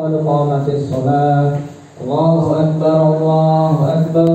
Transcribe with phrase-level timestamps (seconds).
[0.00, 1.52] قد قامت الصلاة.
[2.04, 4.28] الله أكبر الله أكبر.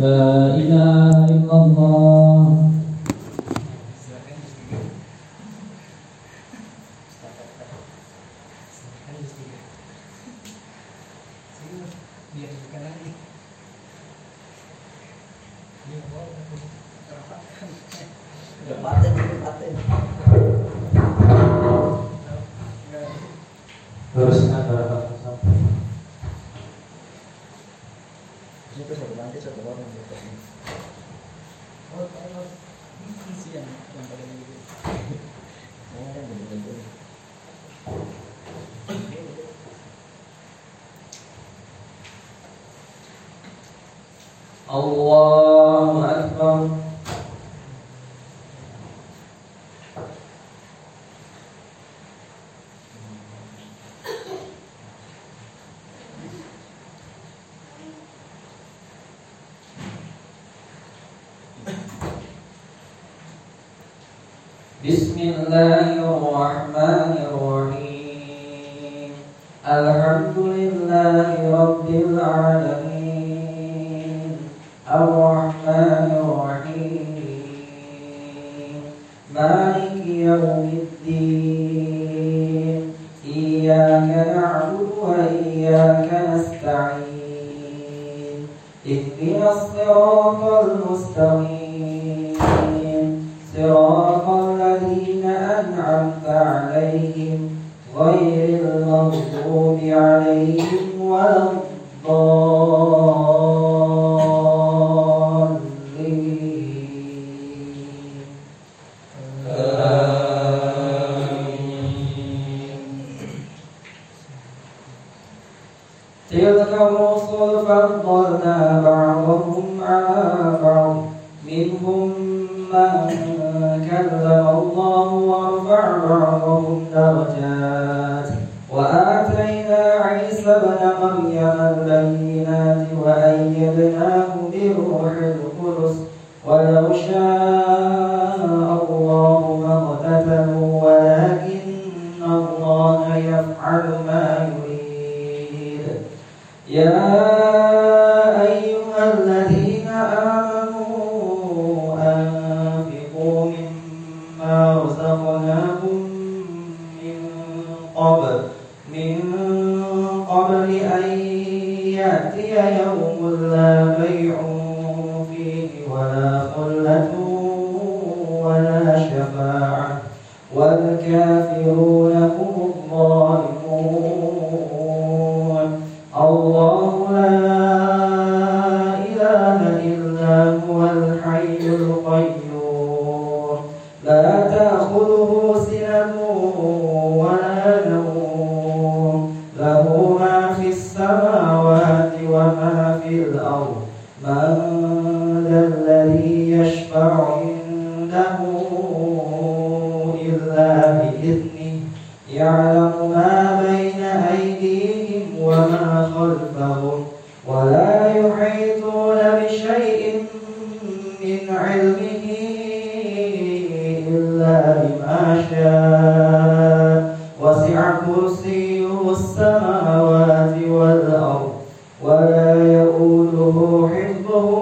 [0.00, 2.33] لا إله إلا الله.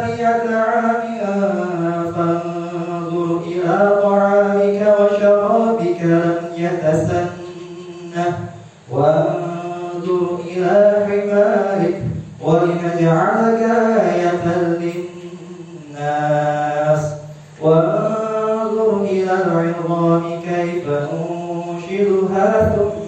[0.00, 1.34] ثانية عامئا
[2.16, 8.28] فانظر إلى طعامك وشرابك لم يتسنه
[8.90, 10.74] وانظر إلى
[11.06, 11.96] حمارك
[12.40, 13.62] ولنجعلك
[14.00, 14.46] آية
[15.90, 17.02] للناس
[17.62, 22.46] وانظر إلى العظام كيف ننشدها
[22.76, 23.03] ثم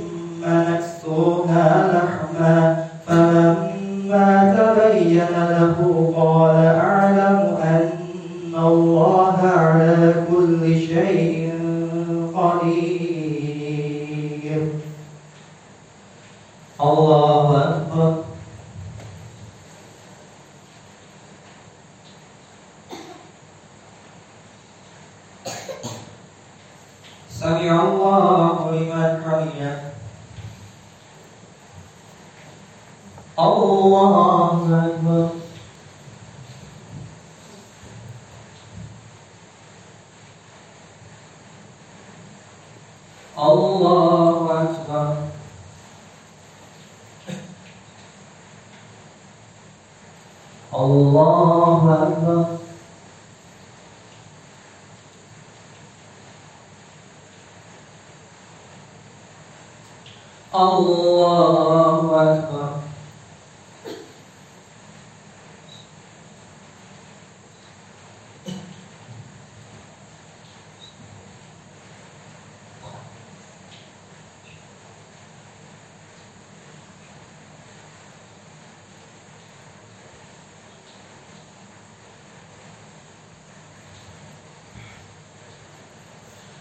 [60.57, 62.81] Allahu Akbar.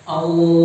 [0.06, 0.64] Allah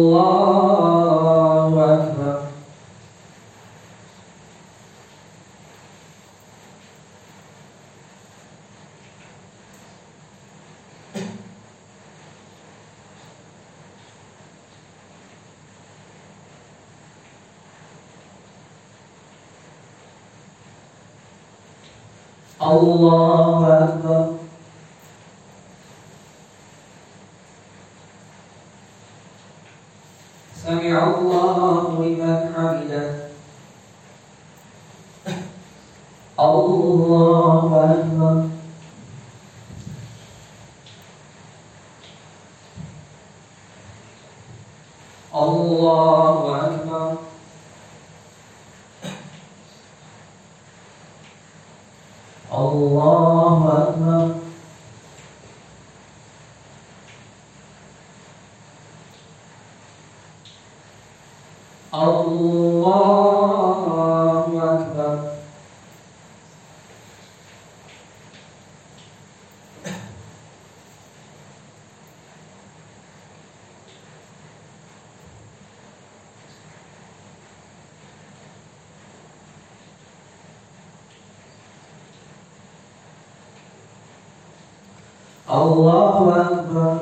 [22.61, 24.00] Allahu
[85.53, 86.99] الله أكبر.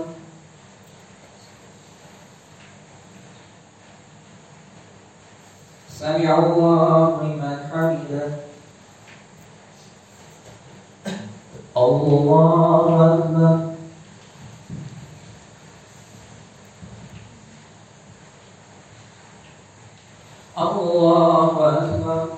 [5.99, 8.31] سمع الله لمن حمده
[11.77, 13.59] الله أكبر
[20.59, 22.29] الله أكبر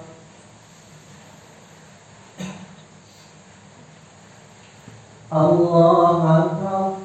[5.33, 6.97] الله أكبر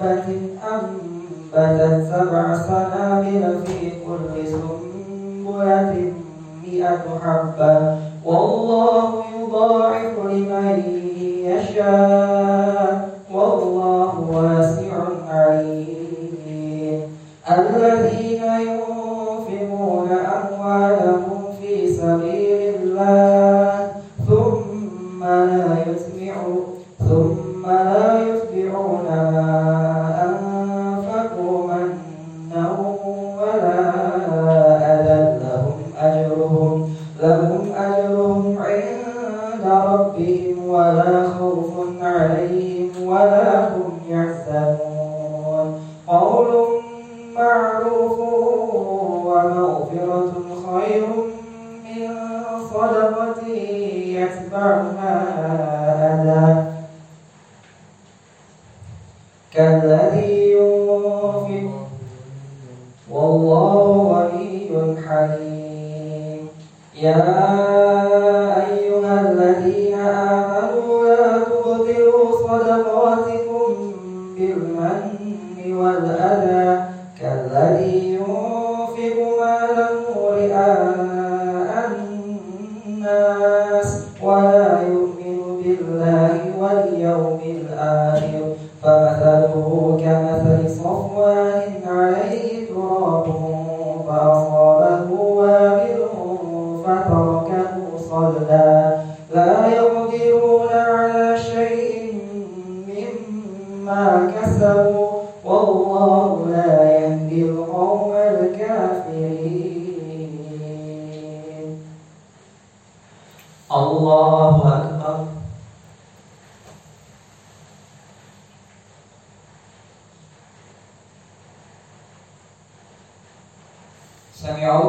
[0.00, 0.24] حبة
[0.72, 6.12] أنبتت سبع سنابل في كل سنبلة
[6.64, 7.98] مئة حبة.
[8.24, 10.82] والله يضاعف لمن
[11.44, 12.45] يشاء.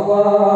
[0.09, 0.46] Allah.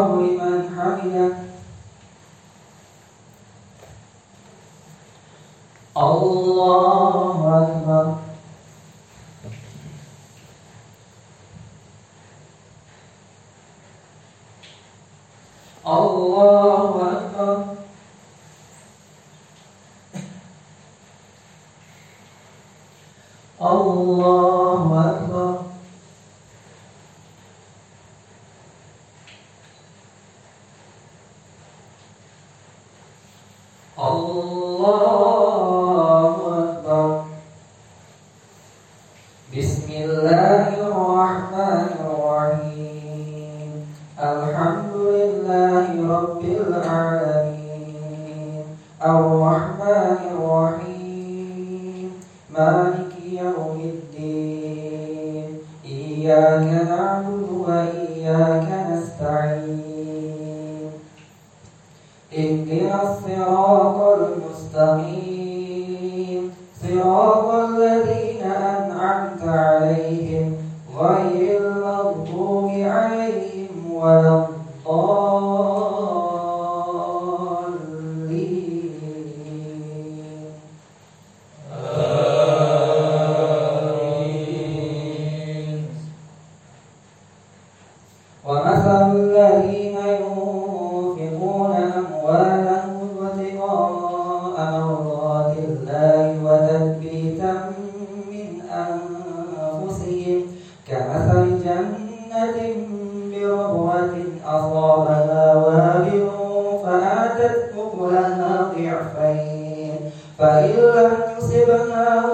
[110.42, 112.31] فإن لم يصبنا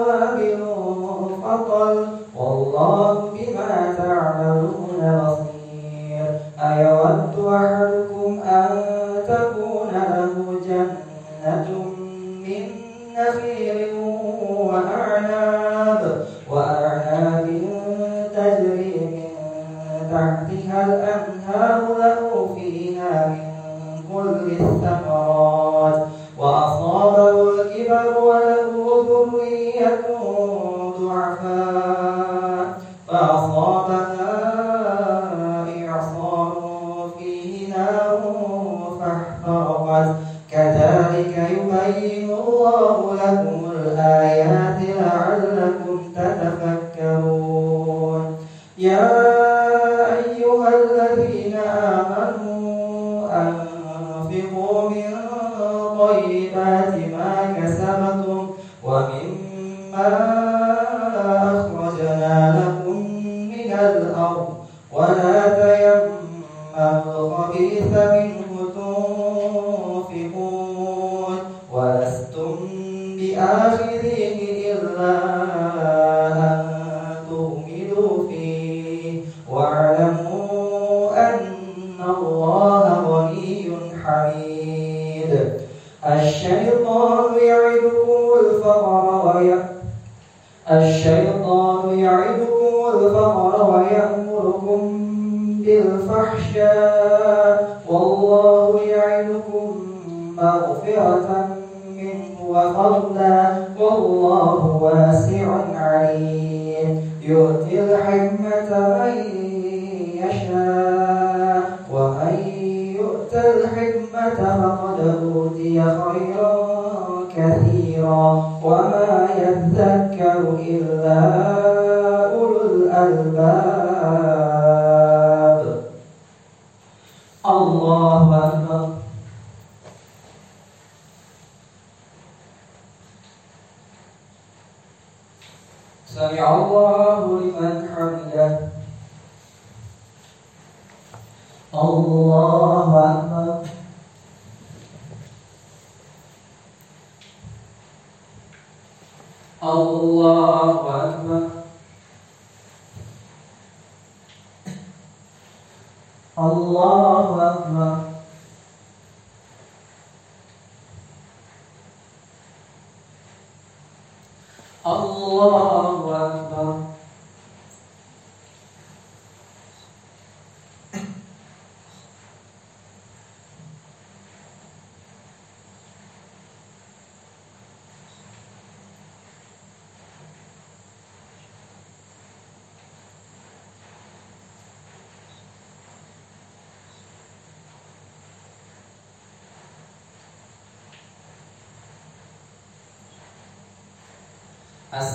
[107.29, 109.38] يؤتي الحكمة من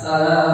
[0.04, 0.53] السلام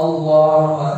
[0.00, 0.89] الله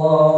[0.00, 0.29] والله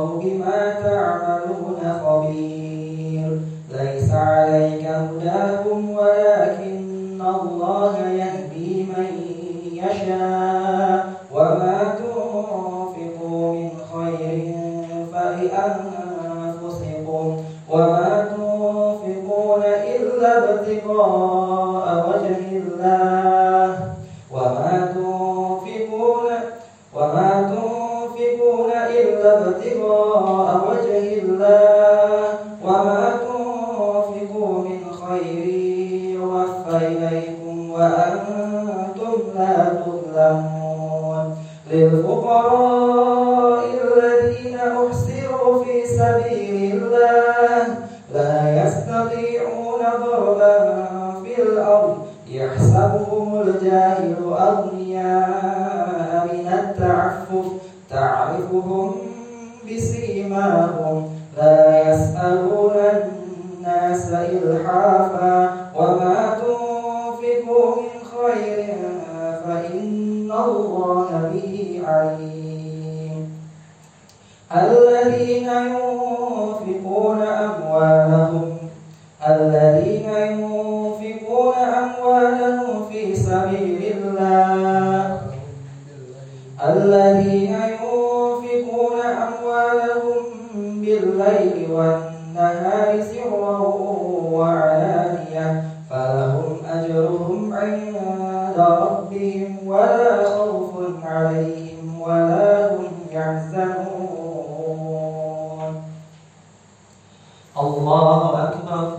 [107.83, 108.99] الله أكبر.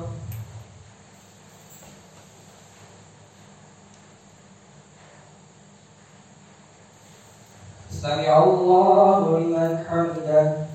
[7.91, 10.67] سمع الله لمن حمده.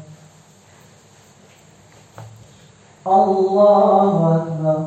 [3.06, 4.80] الله أكبر.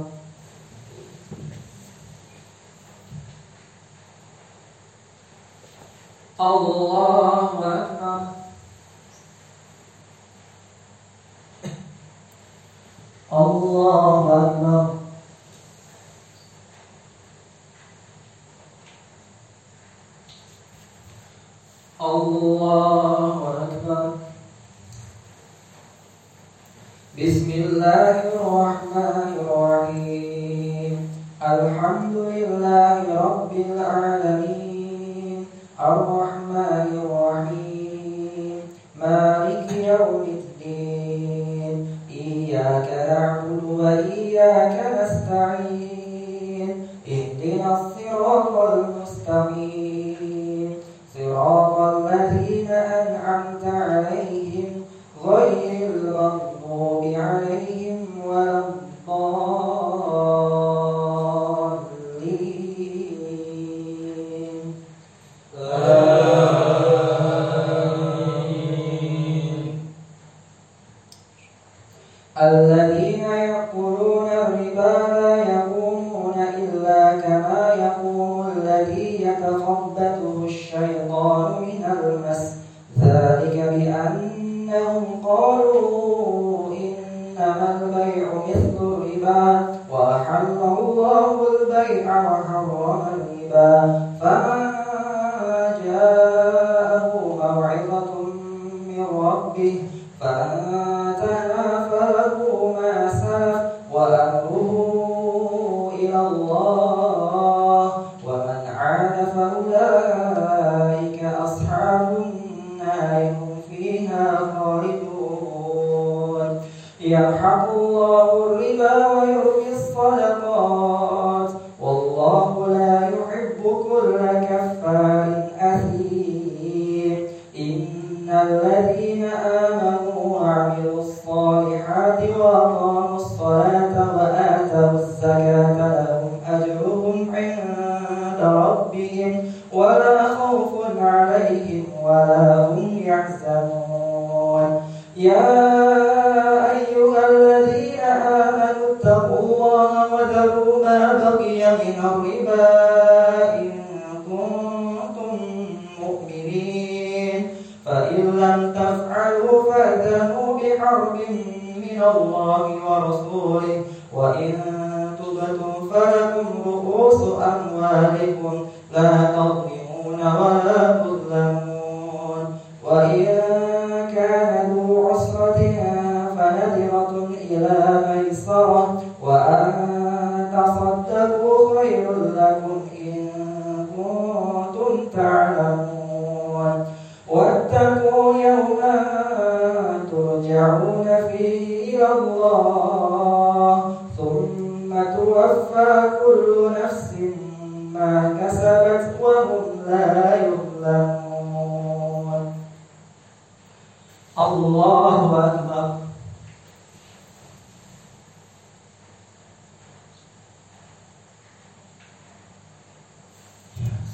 [6.42, 7.21] الله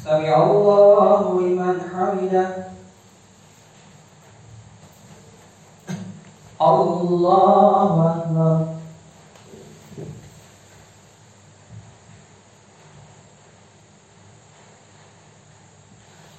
[0.07, 1.75] سمع الله لمن
[6.61, 8.57] الله أكبر.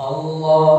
[0.01, 0.78] الله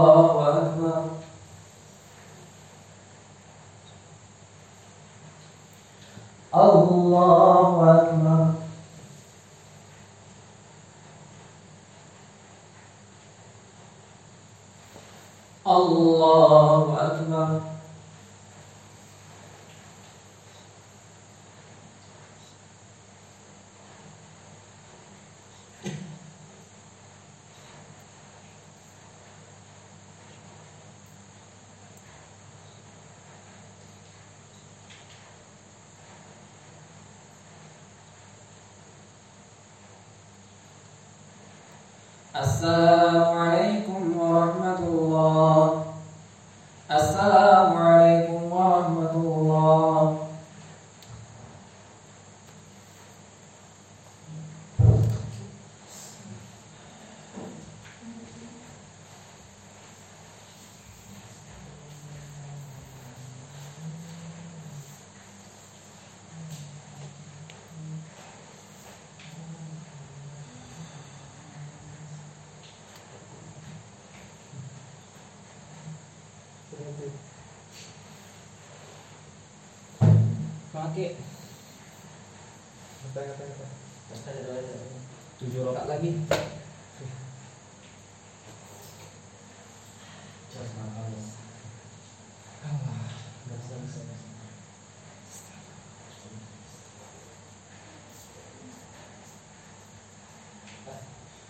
[85.99, 86.15] lagi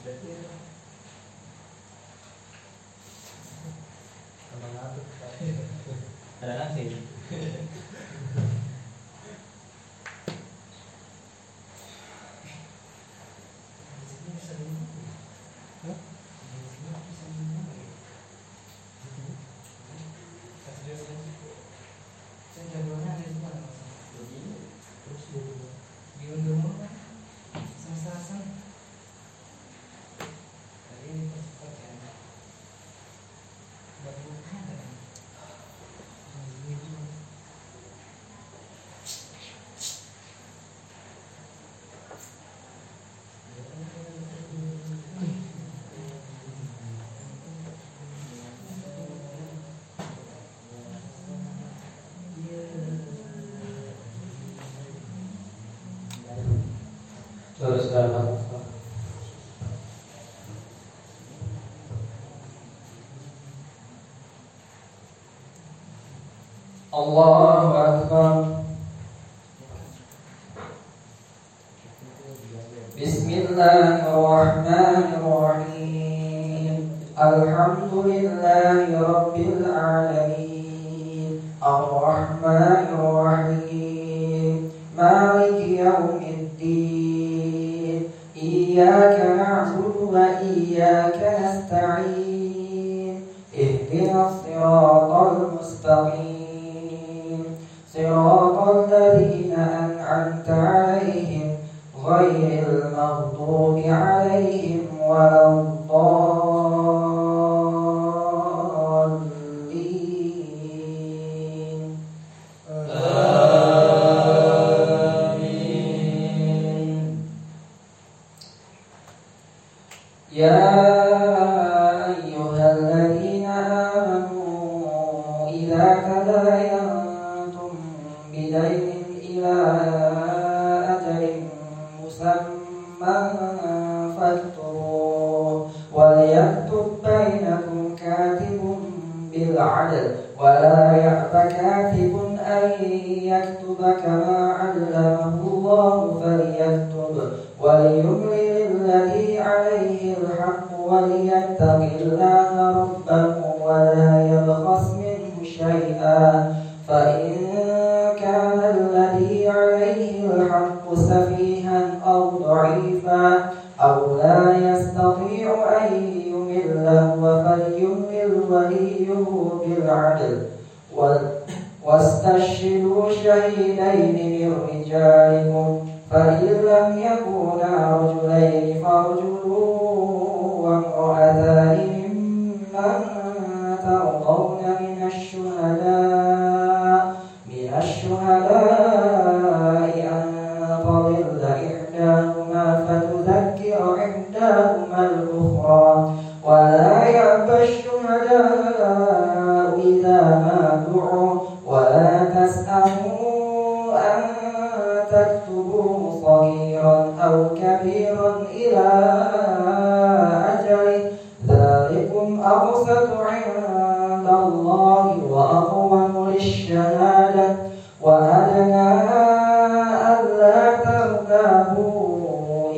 [0.09, 0.48] Thank you.
[57.79, 58.38] Ustaz uh,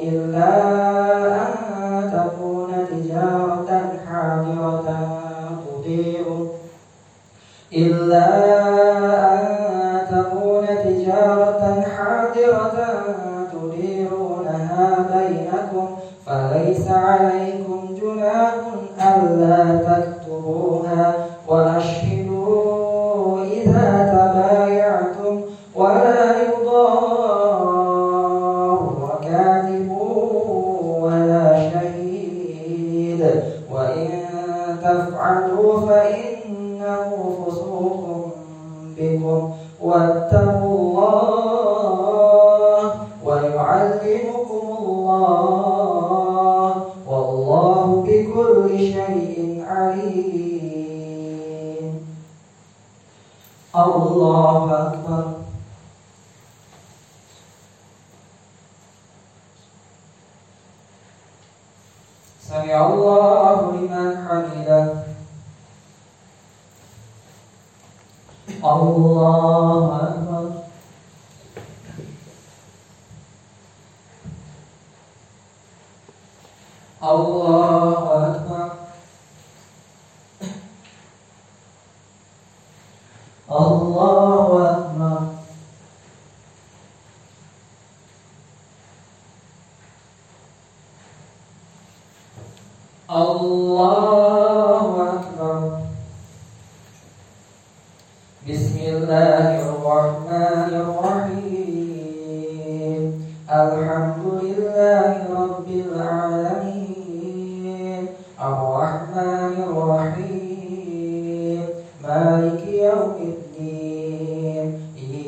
[0.03, 0.80] إلا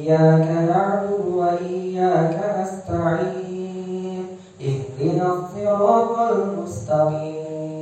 [0.03, 4.25] إياك نعبد وإياك نستعين.
[4.61, 7.73] اهدنا الصراط المستقيم.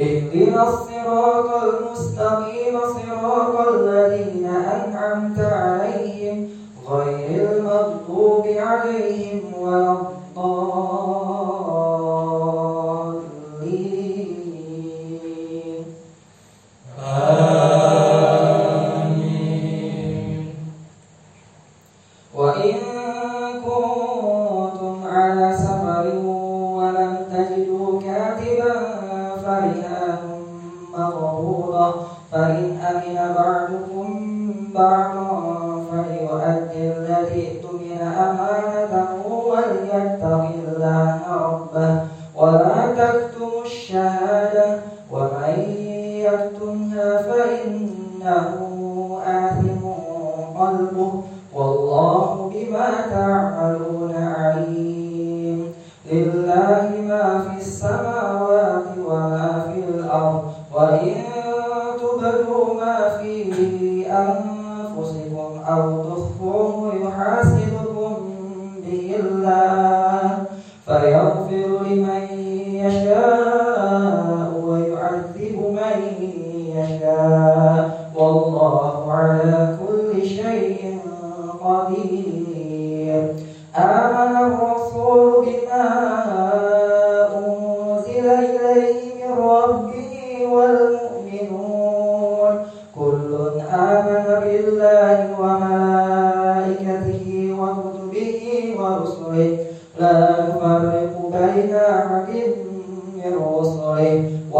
[0.00, 1.59] اهدنا الصراط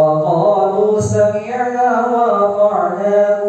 [0.01, 3.40] وقالوا سمعنا وأطعنا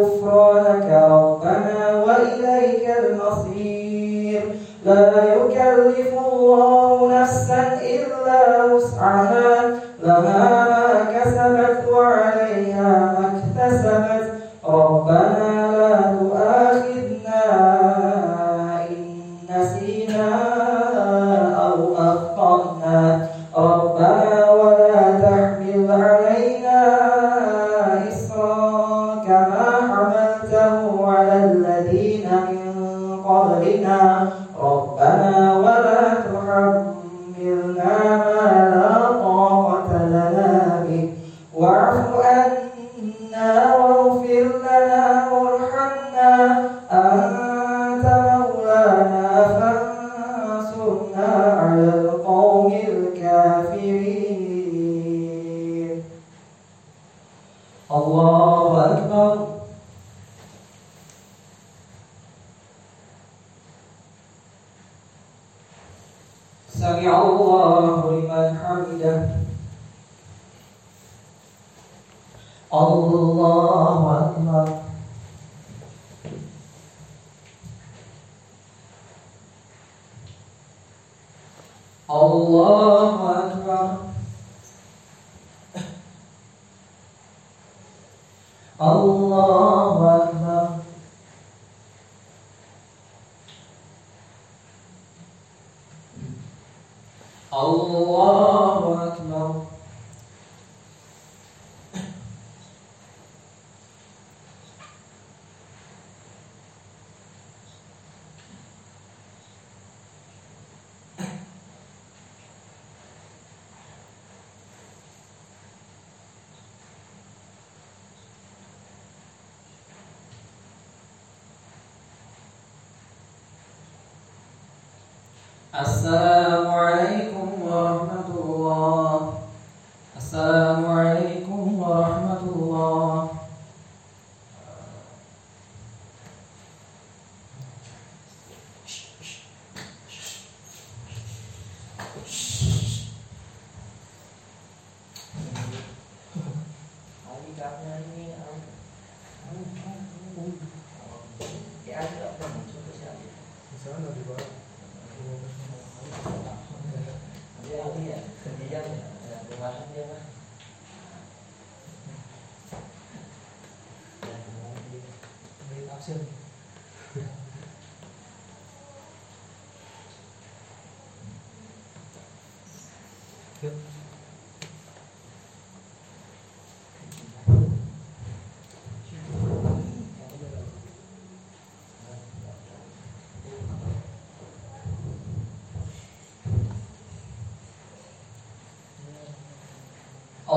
[125.71, 126.70] Assalamualaikum.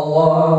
[0.05, 0.54] الله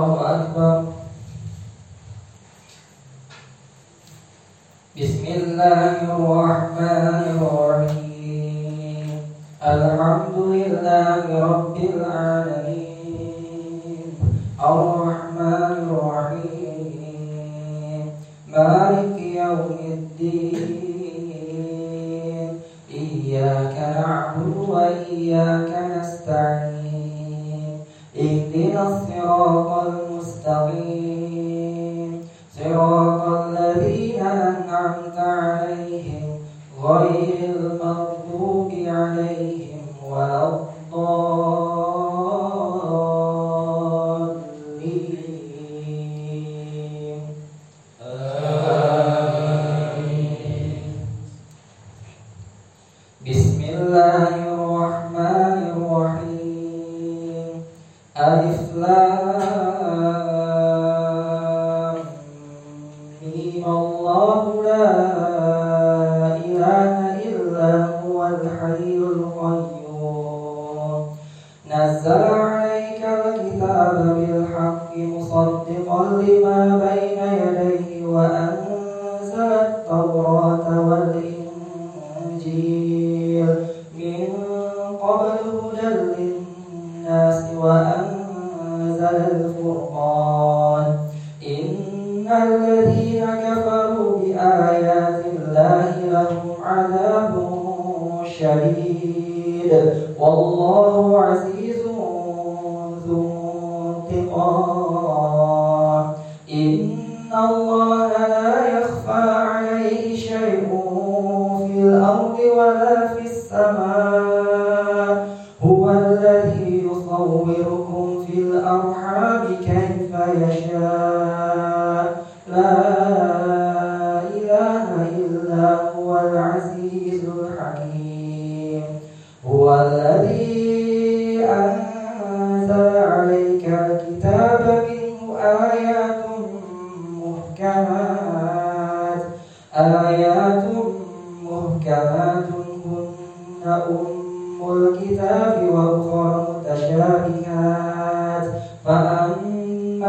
[34.86, 36.40] أنعمت عليهم
[36.84, 39.55] غير المغضوب عليهم.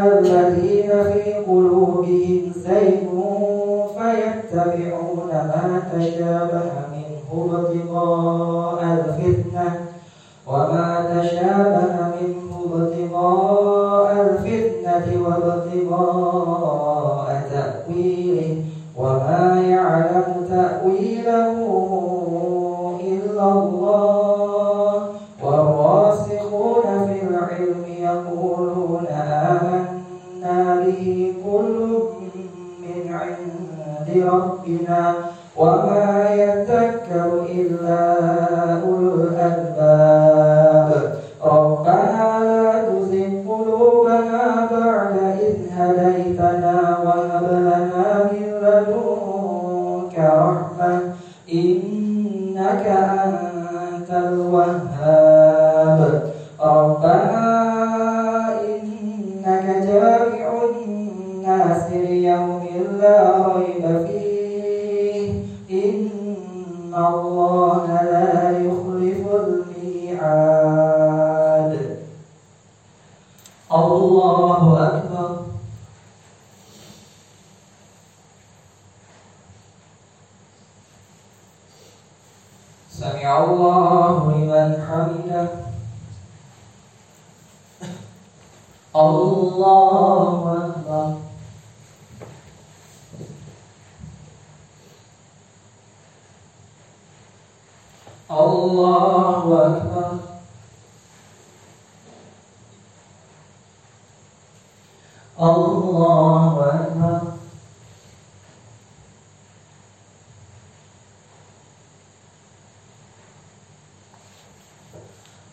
[0.04, 3.10] الذين في قلوبهم زيغ
[3.96, 9.68] فيتبعون ما تشابه منه ابتغاء الفتنة
[10.46, 18.50] وما تشابه منه ابتغاء الفتنة وابتغاء تأويله
[18.98, 21.52] وما يعلم تأويله
[23.00, 23.75] إلا الله.
[34.32, 35.14] ربنا
[35.56, 38.02] وما يذكر إلا
[38.84, 40.55] أولو الألباب.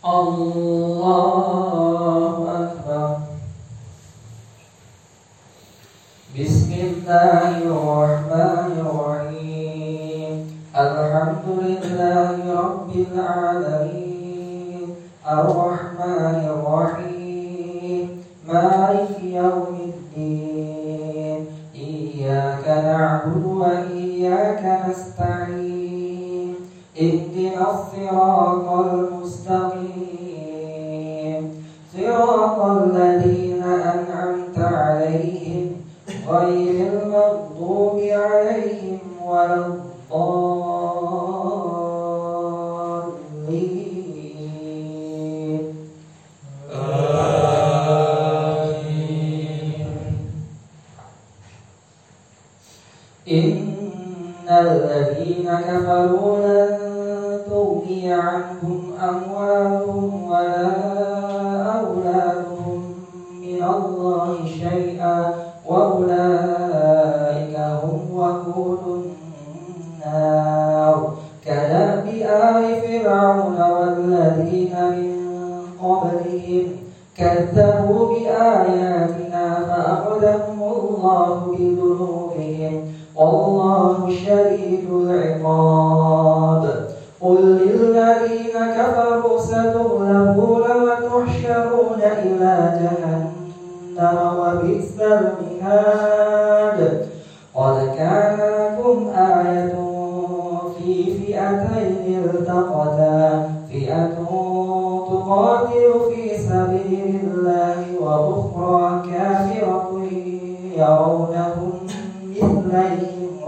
[0.06, 1.16] الله
[2.60, 3.18] أكبر.
[6.39, 10.34] بسم الله الرحمن الرحيم.
[10.76, 14.95] الحمد لله رب العالمين.
[15.28, 15.73] الرحمن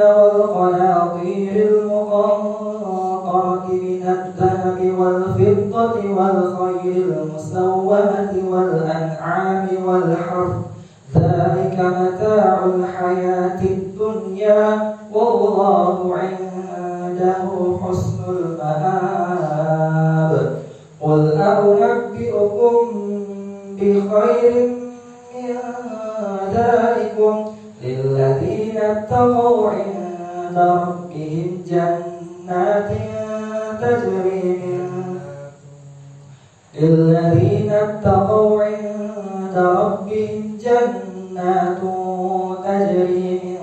[0.00, 10.56] والقناطير المقنطرة من الذهب والفضة والخيل المسومة والأنعام والحرث
[11.16, 17.44] ذلك متاع الحياة الدنيا والله عنده
[17.82, 19.70] حسن المآب.
[21.00, 22.84] قل أنبئكم
[23.76, 24.54] بخير
[25.34, 25.56] من
[26.54, 27.34] ذلكم
[27.82, 28.49] للذين
[28.80, 32.90] اتقوا عند ربهم جنات
[33.80, 34.90] تجري من
[36.74, 41.80] للذين اتقوا عند ربهم جنات
[42.64, 43.58] تجري من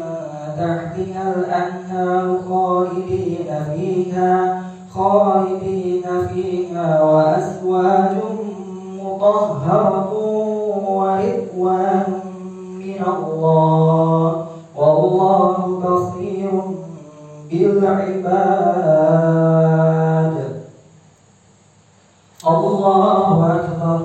[0.57, 4.63] تحتها الأنهار خالدين فيها
[4.93, 6.03] خالدين
[6.34, 8.15] فيها وأزواج
[9.03, 10.13] مطهرة
[10.86, 12.13] ورضوان
[12.80, 14.47] من الله.
[14.78, 16.51] والله بصير
[17.49, 19.07] بالعباد.
[22.47, 23.99] الله أكبر.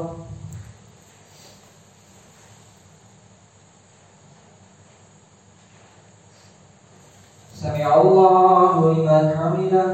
[7.61, 9.87] سمع الله لمن حمده.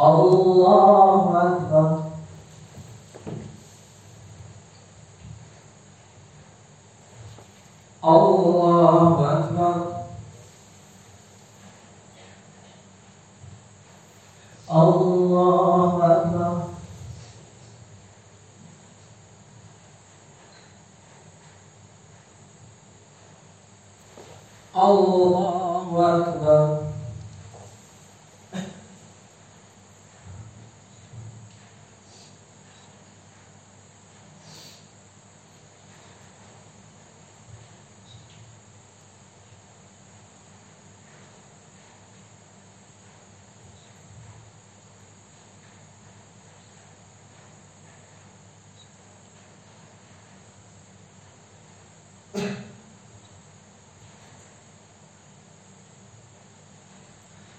[0.00, 1.97] الله أكبر.
[8.04, 9.47] الله أكبر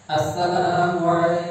[0.10, 1.49] Assalamualaikum.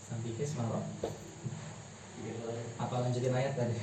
[0.00, 0.88] sampai ke Semarang
[2.80, 3.76] apa lanjutin ayat tadi?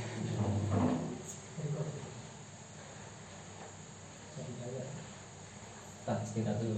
[6.05, 6.77] Tak kita dulu.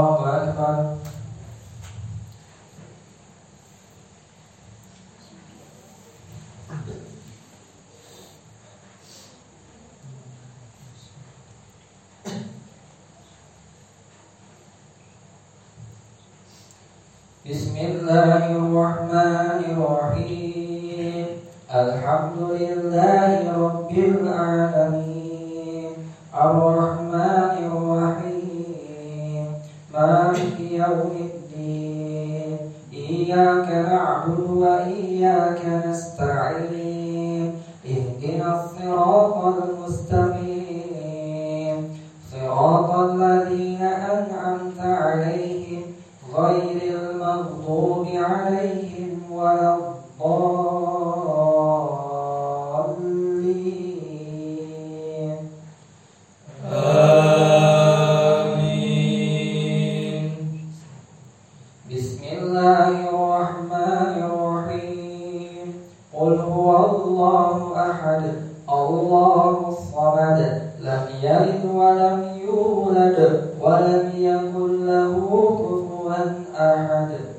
[77.01, 77.35] محمد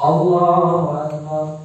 [0.00, 1.58] الله أكبر.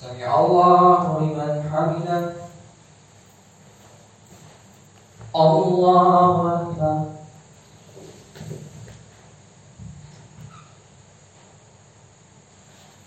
[0.00, 2.32] سمع الله لمن حمده.
[5.36, 7.12] الله أكبر.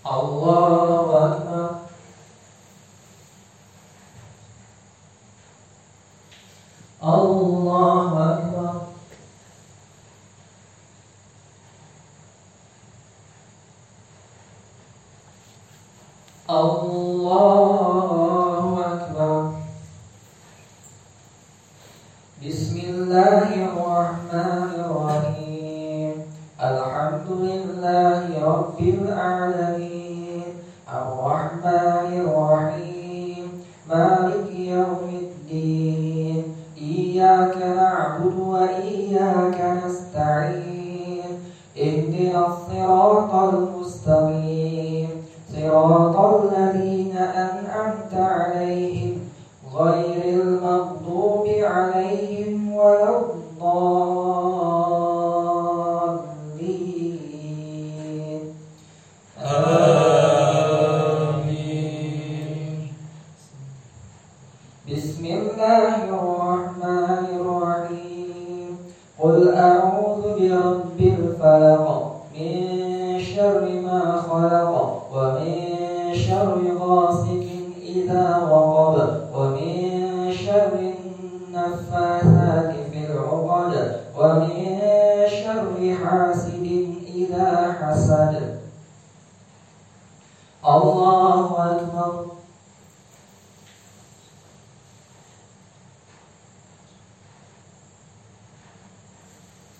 [0.06, 1.05] الله
[7.06, 8.05] Allah
[90.96, 92.26] الله أكبر.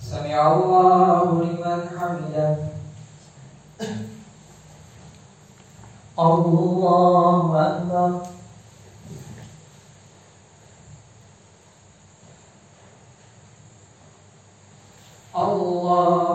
[0.02, 2.56] سمع الله لمن حمده.
[6.18, 8.10] الله أكبر.
[15.36, 16.25] الله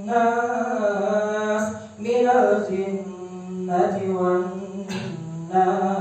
[0.00, 1.64] الناس
[1.98, 5.99] من الجنة والناس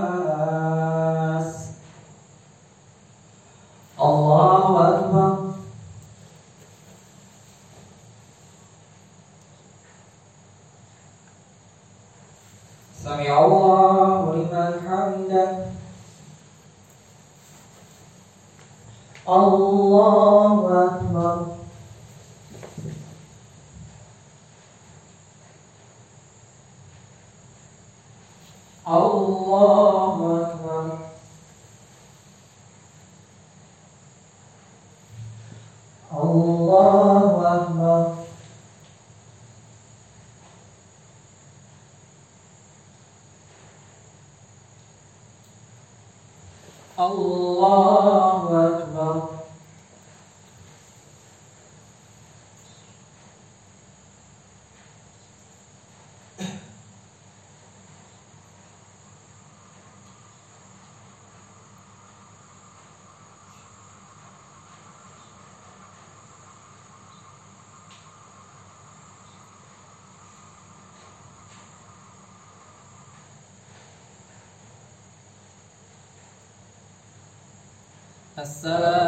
[78.39, 78.98] Assalamualaikum.